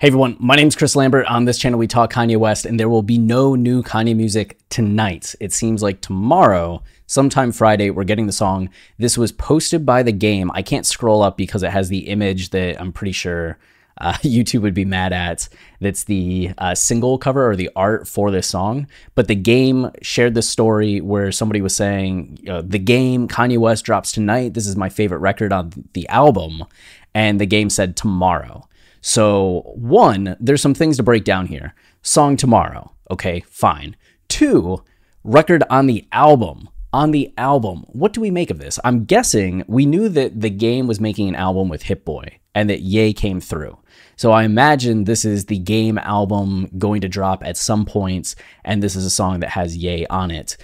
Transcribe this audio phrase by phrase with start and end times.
[0.00, 1.26] Hey everyone, my name is Chris Lambert.
[1.26, 4.58] On this channel, we talk Kanye West, and there will be no new Kanye music
[4.70, 5.34] tonight.
[5.40, 8.70] It seems like tomorrow, sometime Friday, we're getting the song.
[8.96, 10.50] This was posted by the game.
[10.54, 13.58] I can't scroll up because it has the image that I'm pretty sure
[13.98, 15.50] uh, YouTube would be mad at.
[15.82, 18.86] That's the uh, single cover or the art for this song.
[19.14, 24.12] But the game shared this story where somebody was saying, the game Kanye West drops
[24.12, 24.54] tonight.
[24.54, 26.64] This is my favorite record on the album.
[27.12, 28.66] And the game said tomorrow.
[29.00, 31.74] So, one, there's some things to break down here.
[32.02, 32.92] Song tomorrow.
[33.10, 33.96] Okay, fine.
[34.28, 34.82] Two,
[35.24, 36.68] record on the album.
[36.92, 37.84] On the album.
[37.88, 38.78] What do we make of this?
[38.84, 42.68] I'm guessing we knew that the game was making an album with Hit Boy and
[42.68, 43.78] that Ye came through.
[44.16, 48.82] So I imagine this is the game album going to drop at some points, and
[48.82, 50.56] this is a song that has Ye on it.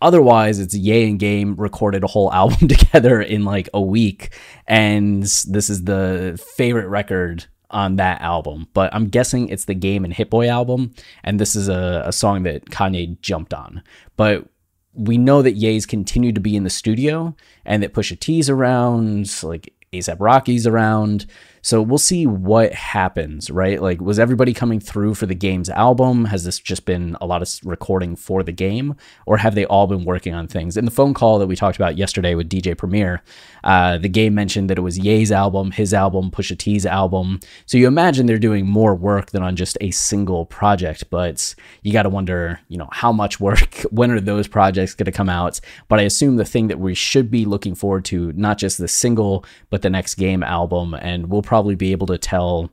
[0.00, 4.34] Otherwise, it's Ye and Game recorded a whole album together in like a week,
[4.66, 8.68] and this is the favorite record on that album.
[8.72, 12.12] But I'm guessing it's the Game and Hit Boy album, and this is a, a
[12.12, 13.82] song that Kanye jumped on.
[14.16, 14.46] But
[14.94, 19.42] we know that Ye's continued to be in the studio, and that Pusha T's around,
[19.42, 21.26] like ASAP Rocky's around.
[21.64, 23.80] So we'll see what happens, right?
[23.80, 26.26] Like, was everybody coming through for the game's album?
[26.26, 28.96] Has this just been a lot of recording for the game?
[29.24, 30.76] Or have they all been working on things?
[30.76, 33.22] In the phone call that we talked about yesterday with DJ Premier,
[33.64, 37.40] uh, the game mentioned that it was Ye's album, his album, Pusha T's album.
[37.64, 41.94] So you imagine they're doing more work than on just a single project, but you
[41.94, 45.30] got to wonder, you know, how much work, when are those projects going to come
[45.30, 45.60] out?
[45.88, 48.86] But I assume the thing that we should be looking forward to, not just the
[48.86, 52.70] single, but the next game album, and we'll probably be able to tell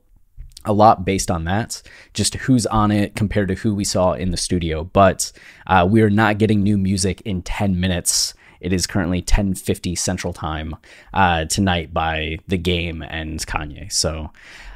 [0.66, 1.82] a lot based on that,
[2.14, 4.84] just who's on it compared to who we saw in the studio.
[4.84, 5.32] But
[5.68, 8.34] uh, we are not getting new music in 10 minutes.
[8.60, 10.76] It is currently 10:50 Central Time
[11.14, 13.92] uh, tonight by the game and Kanye.
[13.92, 14.32] So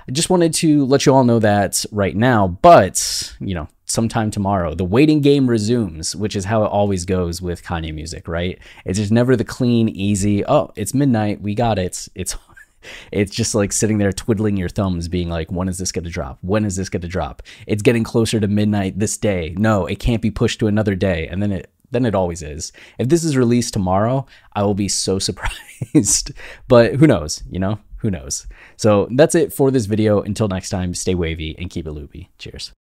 [0.08, 2.48] I just wanted to let you all know that right now.
[2.48, 7.42] But you know, sometime tomorrow, the waiting game resumes, which is how it always goes
[7.42, 8.60] with Kanye music, right?
[8.84, 10.46] It's just never the clean, easy.
[10.46, 11.42] Oh, it's midnight.
[11.42, 12.08] We got it.
[12.16, 12.38] It's
[13.12, 16.10] it's just like sitting there twiddling your thumbs, being like, when is this going to
[16.10, 16.40] drop?
[16.42, 17.42] When is this going to drop?
[17.68, 19.54] It's getting closer to midnight this day.
[19.58, 21.28] No, it can't be pushed to another day.
[21.28, 22.72] And then it, then it always is.
[23.00, 26.32] If this is released tomorrow, I will be so surprised.
[26.68, 27.80] but who knows, you know?
[28.00, 28.46] Who knows?
[28.78, 30.22] So that's it for this video.
[30.22, 32.30] Until next time, stay wavy and keep it loopy.
[32.38, 32.72] Cheers.